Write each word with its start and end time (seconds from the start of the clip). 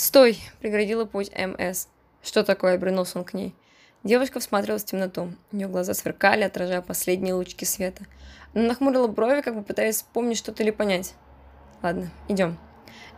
«Стой!»– 0.00 0.40
преградила 0.60 1.04
путь 1.04 1.30
МС. 1.36 1.86
«Что 2.22 2.42
такое?»– 2.42 2.72
обернулся 2.76 3.18
он 3.18 3.24
к 3.26 3.34
ней. 3.34 3.54
Девушка 4.02 4.40
всматривалась 4.40 4.82
в 4.82 4.86
темноту. 4.86 5.34
Ее 5.52 5.68
глаза 5.68 5.92
сверкали, 5.92 6.42
отражая 6.42 6.80
последние 6.80 7.34
лучики 7.34 7.66
света. 7.66 8.04
Она 8.54 8.68
нахмурила 8.68 9.08
брови, 9.08 9.42
как 9.42 9.54
бы 9.54 9.62
пытаясь 9.62 9.96
вспомнить 9.96 10.38
что-то 10.38 10.62
или 10.62 10.70
понять. 10.70 11.12
«Ладно, 11.82 12.10
идем». 12.28 12.56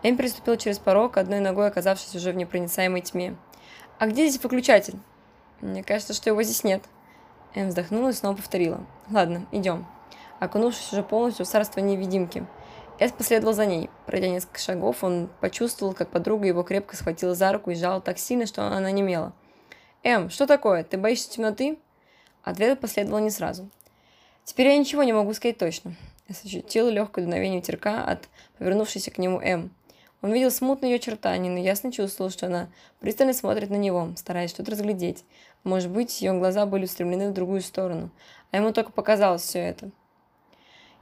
Эм 0.02 0.16
переступил 0.16 0.56
через 0.56 0.80
порог, 0.80 1.18
одной 1.18 1.38
ногой 1.38 1.68
оказавшись 1.68 2.16
уже 2.16 2.32
в 2.32 2.34
непроницаемой 2.34 3.02
тьме. 3.02 3.36
«А 4.00 4.08
где 4.08 4.26
здесь 4.26 4.42
выключатель?» 4.42 4.98
«Мне 5.60 5.84
кажется, 5.84 6.14
что 6.14 6.30
его 6.30 6.42
здесь 6.42 6.64
нет». 6.64 6.82
Эм 7.54 7.68
вздохнула 7.68 8.08
и 8.08 8.12
снова 8.12 8.34
повторила. 8.34 8.84
«Ладно, 9.08 9.46
идем». 9.52 9.86
Окунувшись 10.40 10.92
уже 10.92 11.04
полностью 11.04 11.46
в 11.46 11.48
царство 11.48 11.78
невидимки– 11.78 12.44
Эс 13.04 13.10
последовал 13.10 13.52
за 13.52 13.66
ней. 13.66 13.90
Пройдя 14.06 14.28
несколько 14.28 14.60
шагов, 14.60 15.02
он 15.02 15.28
почувствовал, 15.40 15.92
как 15.92 16.10
подруга 16.10 16.46
его 16.46 16.62
крепко 16.62 16.96
схватила 16.96 17.34
за 17.34 17.52
руку 17.52 17.72
и 17.72 17.74
сжала 17.74 18.00
так 18.00 18.16
сильно, 18.16 18.46
что 18.46 18.62
она 18.62 18.92
немела. 18.92 19.32
«Эм, 20.04 20.30
что 20.30 20.46
такое? 20.46 20.84
Ты 20.84 20.98
боишься 20.98 21.28
темноты?» 21.28 21.78
Ответ 22.44 22.78
последовал 22.78 23.18
не 23.18 23.30
сразу. 23.30 23.68
«Теперь 24.44 24.68
я 24.68 24.76
ничего 24.76 25.02
не 25.02 25.12
могу 25.12 25.34
сказать 25.34 25.58
точно». 25.58 25.96
Эс 26.28 26.44
ощутил 26.44 26.88
легкое 26.90 27.24
дуновение 27.24 27.58
ветерка 27.58 28.04
от 28.04 28.28
повернувшейся 28.58 29.10
к 29.10 29.18
нему 29.18 29.40
Эм. 29.40 29.74
Он 30.20 30.32
видел 30.32 30.52
смутные 30.52 30.92
ее 30.92 30.96
очертания, 30.96 31.50
но 31.50 31.58
ясно 31.58 31.90
чувствовал, 31.90 32.30
что 32.30 32.46
она 32.46 32.68
пристально 33.00 33.34
смотрит 33.34 33.70
на 33.70 33.76
него, 33.76 34.12
стараясь 34.16 34.50
что-то 34.50 34.70
разглядеть. 34.70 35.24
Может 35.64 35.90
быть, 35.90 36.22
ее 36.22 36.34
глаза 36.34 36.66
были 36.66 36.84
устремлены 36.84 37.30
в 37.30 37.34
другую 37.34 37.62
сторону, 37.62 38.10
а 38.52 38.58
ему 38.58 38.72
только 38.72 38.92
показалось 38.92 39.42
все 39.42 39.58
это. 39.58 39.90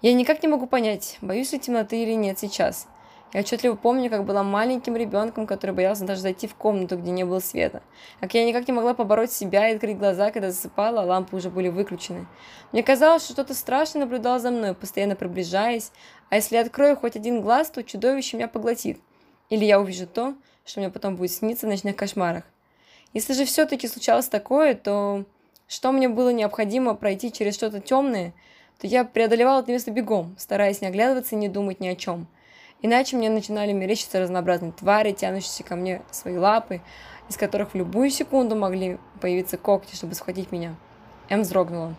Я 0.03 0.15
никак 0.15 0.43
не 0.43 0.49
могу 0.49 0.67
понять, 0.67 1.19
боюсь 1.21 1.53
ли 1.53 1.59
темноты 1.59 2.03
или 2.03 2.13
нет 2.13 2.39
сейчас. 2.39 2.89
Я 3.35 3.41
отчетливо 3.41 3.75
помню, 3.75 4.09
как 4.09 4.25
была 4.25 4.43
маленьким 4.43 4.97
ребенком, 4.97 5.47
который 5.47 5.73
боялся 5.73 6.07
даже 6.07 6.23
зайти 6.23 6.47
в 6.47 6.55
комнату, 6.55 6.97
где 6.97 7.11
не 7.11 7.25
было 7.25 7.39
света. 7.39 7.83
Как 8.19 8.33
я 8.33 8.47
никак 8.47 8.67
не 8.67 8.73
могла 8.73 8.95
побороть 8.95 9.31
себя 9.31 9.69
и 9.69 9.75
открыть 9.75 9.99
глаза, 9.99 10.31
когда 10.31 10.51
засыпала, 10.51 11.03
а 11.03 11.05
лампы 11.05 11.37
уже 11.37 11.51
были 11.51 11.69
выключены. 11.69 12.27
Мне 12.73 12.83
казалось, 12.83 13.25
что 13.25 13.35
что-то 13.35 13.53
страшное 13.53 14.01
наблюдало 14.01 14.39
за 14.39 14.51
мной, 14.51 14.75
постоянно 14.75 15.17
приближаясь, 15.17 15.93
а 16.31 16.37
если 16.37 16.57
я 16.57 16.63
открою 16.63 16.97
хоть 16.97 17.15
один 17.15 17.43
глаз, 17.43 17.69
то 17.71 17.85
чудовище 17.85 18.39
меня 18.39 18.49
поглотит. 18.49 18.99
Или 19.51 19.67
я 19.67 19.79
увижу 19.79 20.07
то, 20.07 20.35
что 20.65 20.81
мне 20.81 20.89
потом 20.89 21.17
будет 21.17 21.31
сниться 21.31 21.67
в 21.67 21.69
ночных 21.69 21.95
кошмарах. 21.95 22.45
Если 23.13 23.35
же 23.35 23.45
все-таки 23.45 23.87
случалось 23.87 24.29
такое, 24.29 24.75
то 24.75 25.27
что 25.69 25.93
мне 25.93 26.09
было 26.09 26.31
необходимо 26.31 26.95
пройти 26.95 27.31
через 27.31 27.55
что-то 27.55 27.81
темное– 27.81 28.33
то 28.81 28.87
я 28.87 29.05
преодолевала 29.05 29.61
это 29.61 29.73
место 29.73 29.91
бегом, 29.91 30.35
стараясь 30.39 30.81
не 30.81 30.87
оглядываться 30.87 31.35
и 31.35 31.39
не 31.39 31.49
думать 31.49 31.81
ни 31.81 31.89
о 31.89 31.95
чем. 31.95 32.27
Иначе 32.81 33.17
мне 33.17 33.29
начинали 33.29 33.73
мерещиться 33.73 34.21
разнообразные 34.21 34.73
твари, 34.73 35.13
тянущиеся 35.13 35.65
ко 35.65 35.77
мне 35.77 36.01
свои 36.11 36.39
лапы, 36.39 36.81
из 37.29 37.37
которых 37.37 37.73
в 37.73 37.75
любую 37.77 38.09
секунду 38.09 38.57
могли 38.57 38.99
появиться 39.21 39.59
когти, 39.59 39.95
чтобы 39.95 40.15
схватить 40.15 40.51
меня. 40.51 40.75
М 41.29 41.43
вздрогнула. 41.43 41.95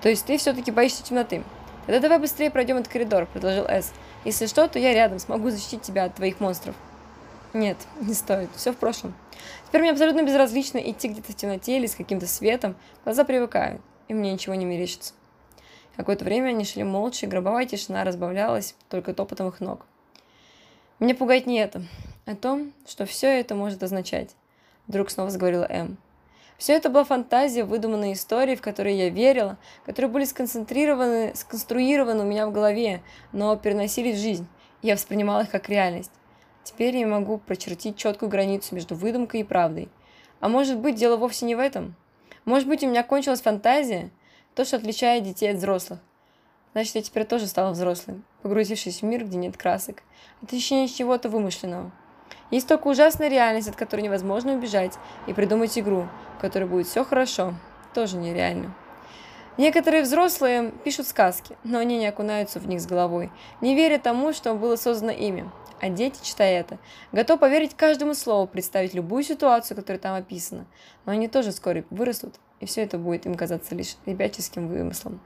«То 0.00 0.08
есть 0.08 0.26
ты 0.26 0.38
все-таки 0.38 0.70
боишься 0.70 1.02
темноты?» 1.02 1.42
«Тогда 1.86 2.00
давай 2.00 2.20
быстрее 2.20 2.50
пройдем 2.50 2.76
этот 2.76 2.92
коридор»,— 2.92 3.26
предложил 3.32 3.64
С. 3.64 3.92
«Если 4.24 4.46
что, 4.46 4.68
то 4.68 4.78
я 4.78 4.94
рядом, 4.94 5.18
смогу 5.18 5.50
защитить 5.50 5.82
тебя 5.82 6.04
от 6.04 6.14
твоих 6.14 6.38
монстров». 6.38 6.76
«Нет, 7.52 7.78
не 8.00 8.14
стоит, 8.14 8.50
все 8.54 8.72
в 8.72 8.76
прошлом. 8.76 9.14
Теперь 9.66 9.80
мне 9.80 9.90
абсолютно 9.90 10.22
безразлично 10.22 10.78
идти 10.78 11.08
где-то 11.08 11.32
в 11.32 11.34
темноте 11.34 11.78
или 11.78 11.86
с 11.86 11.96
каким-то 11.96 12.28
светом, 12.28 12.76
глаза 13.04 13.24
привыкают, 13.24 13.80
и 14.06 14.14
мне 14.14 14.32
ничего 14.32 14.54
не 14.54 14.64
мерещится». 14.64 15.14
Какое-то 15.98 16.24
время 16.24 16.50
они 16.50 16.64
шли 16.64 16.84
молча, 16.84 17.26
гробовая 17.26 17.66
тишина 17.66 18.04
разбавлялась 18.04 18.76
только 18.88 19.12
топотом 19.12 19.48
их 19.48 19.58
ног. 19.58 19.84
«Меня 21.00 21.16
пугает 21.16 21.46
не 21.46 21.58
это, 21.58 21.82
а 22.24 22.36
то, 22.36 22.60
что 22.86 23.04
все 23.04 23.40
это 23.40 23.56
может 23.56 23.82
означать»,— 23.82 24.36
вдруг 24.86 25.10
снова 25.10 25.28
заговорила 25.28 25.66
М. 25.68 25.98
Все 26.56 26.74
это 26.74 26.88
была 26.88 27.02
фантазия, 27.02 27.64
выдуманная 27.64 28.12
истории, 28.12 28.54
в 28.54 28.62
которые 28.62 28.96
я 28.96 29.08
верила, 29.08 29.58
которые 29.86 30.08
были 30.08 30.24
сконцентрированы, 30.24 31.32
сконструированы 31.34 32.22
у 32.22 32.26
меня 32.28 32.46
в 32.46 32.52
голове, 32.52 33.02
но 33.32 33.56
переносились 33.56 34.18
в 34.18 34.22
жизнь. 34.22 34.46
Я 34.82 34.94
воспринимала 34.94 35.40
их 35.40 35.50
как 35.50 35.68
реальность. 35.68 36.12
Теперь 36.62 36.96
я 36.96 37.08
могу 37.08 37.38
прочертить 37.38 37.96
четкую 37.96 38.28
границу 38.28 38.72
между 38.76 38.94
выдумкой 38.94 39.40
и 39.40 39.44
правдой. 39.44 39.88
А 40.38 40.48
может 40.48 40.78
быть, 40.78 40.94
дело 40.94 41.16
вовсе 41.16 41.44
не 41.44 41.56
в 41.56 41.58
этом? 41.58 41.96
Может 42.44 42.68
быть, 42.68 42.84
у 42.84 42.86
меня 42.86 43.02
кончилась 43.02 43.40
фантазия, 43.40 44.10
то, 44.58 44.64
что 44.64 44.74
отличает 44.74 45.22
детей 45.22 45.52
от 45.52 45.58
взрослых. 45.58 46.00
Значит, 46.72 46.96
я 46.96 47.02
теперь 47.02 47.24
тоже 47.24 47.46
стала 47.46 47.70
взрослым, 47.70 48.24
погрузившись 48.42 49.02
в 49.02 49.04
мир, 49.04 49.24
где 49.24 49.36
нет 49.36 49.56
красок. 49.56 50.02
Это 50.42 50.56
ощущение 50.56 50.88
чего-то 50.88 51.28
вымышленного. 51.28 51.92
Есть 52.50 52.66
только 52.66 52.88
ужасная 52.88 53.28
реальность, 53.28 53.68
от 53.68 53.76
которой 53.76 54.00
невозможно 54.00 54.54
убежать, 54.54 54.98
и 55.28 55.32
придумать 55.32 55.78
игру, 55.78 56.08
в 56.36 56.40
которой 56.40 56.64
будет 56.64 56.88
все 56.88 57.04
хорошо. 57.04 57.54
Тоже 57.94 58.16
нереально. 58.16 58.74
Некоторые 59.58 60.04
взрослые 60.04 60.72
пишут 60.84 61.06
сказки, 61.06 61.56
но 61.64 61.78
они 61.78 61.98
не 61.98 62.06
окунаются 62.06 62.60
в 62.60 62.66
них 62.66 62.80
с 62.80 62.86
головой, 62.86 63.30
не 63.60 63.74
веря 63.74 63.98
тому, 63.98 64.32
что 64.32 64.54
было 64.54 64.76
создано 64.76 65.12
ими. 65.12 65.50
А 65.80 65.90
дети, 65.90 66.18
читая 66.22 66.60
это, 66.60 66.78
готовы 67.12 67.40
поверить 67.40 67.74
каждому 67.74 68.14
слову, 68.14 68.46
представить 68.46 68.94
любую 68.94 69.22
ситуацию, 69.22 69.76
которая 69.76 70.00
там 70.00 70.14
описана. 70.14 70.66
Но 71.04 71.12
они 71.12 71.28
тоже 71.28 71.50
вскоре 71.50 71.84
вырастут 71.90 72.40
и 72.60 72.66
все 72.66 72.82
это 72.82 72.98
будет 72.98 73.26
им 73.26 73.34
казаться 73.34 73.74
лишь 73.74 73.96
ребяческим 74.06 74.68
вымыслом, 74.68 75.20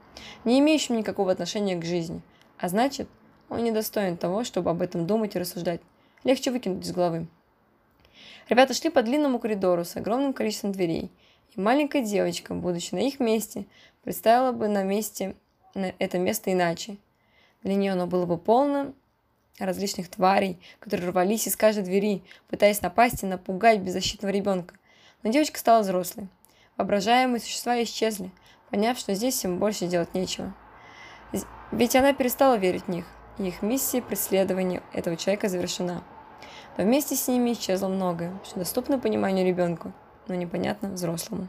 не 0.45 0.59
имеющим 0.59 0.97
никакого 0.97 1.31
отношения 1.31 1.75
к 1.75 1.85
жизни. 1.85 2.21
А 2.57 2.69
значит, 2.69 3.07
он 3.49 3.63
недостоин 3.63 4.17
того, 4.17 4.43
чтобы 4.43 4.69
об 4.69 4.81
этом 4.81 5.07
думать 5.07 5.35
и 5.35 5.39
рассуждать. 5.39 5.81
Легче 6.23 6.51
выкинуть 6.51 6.85
из 6.85 6.91
головы. 6.91 7.27
Ребята 8.49 8.73
шли 8.73 8.89
по 8.89 9.01
длинному 9.01 9.39
коридору 9.39 9.83
с 9.83 9.95
огромным 9.95 10.33
количеством 10.33 10.71
дверей, 10.71 11.11
и 11.55 11.61
маленькая 11.61 12.03
девочка, 12.03 12.53
будучи 12.53 12.93
на 12.95 12.99
их 12.99 13.19
месте, 13.19 13.65
представила 14.03 14.51
бы 14.51 14.67
на 14.67 14.83
месте 14.83 15.35
на 15.75 15.93
это 15.99 16.19
место 16.19 16.51
иначе. 16.51 16.97
Для 17.63 17.75
нее 17.75 17.93
оно 17.93 18.07
было 18.07 18.25
бы 18.25 18.37
полно 18.37 18.93
различных 19.59 20.09
тварей, 20.09 20.59
которые 20.79 21.09
рвались 21.09 21.47
из 21.47 21.55
каждой 21.55 21.83
двери, 21.83 22.23
пытаясь 22.49 22.81
напасть 22.81 23.23
и 23.23 23.27
напугать 23.27 23.79
беззащитного 23.79 24.31
ребенка. 24.31 24.75
Но 25.21 25.31
девочка 25.31 25.59
стала 25.59 25.81
взрослой. 25.81 26.27
Воображаемые 26.77 27.39
существа 27.39 27.81
исчезли, 27.83 28.31
поняв, 28.69 28.97
что 28.97 29.13
здесь 29.13 29.43
им 29.43 29.59
больше 29.59 29.87
делать 29.87 30.13
нечего. 30.13 30.53
Ведь 31.71 31.95
она 31.95 32.13
перестала 32.13 32.55
верить 32.55 32.83
в 32.83 32.89
них, 32.89 33.05
и 33.37 33.47
их 33.47 33.61
миссия 33.61 34.01
преследования 34.01 34.81
этого 34.91 35.17
человека 35.17 35.49
завершена. 35.49 36.03
Но 36.77 36.83
вместе 36.83 37.15
с 37.15 37.27
ними 37.27 37.53
исчезло 37.53 37.87
многое, 37.87 38.39
что 38.43 38.59
доступно 38.59 38.99
пониманию 38.99 39.45
ребенку, 39.45 39.93
но 40.27 40.35
непонятно 40.35 40.89
взрослому. 40.89 41.47